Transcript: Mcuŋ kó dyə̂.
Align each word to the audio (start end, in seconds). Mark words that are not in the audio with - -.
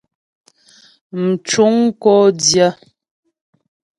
Mcuŋ 1.23 1.75
kó 2.01 2.15
dyə̂. 2.41 2.69